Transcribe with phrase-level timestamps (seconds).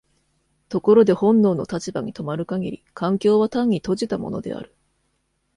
[0.69, 4.73] ところで本能の立場に止まる限り環境は単に閉じたものである。